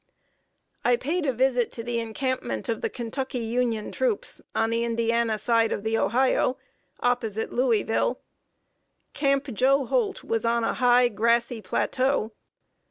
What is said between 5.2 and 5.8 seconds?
side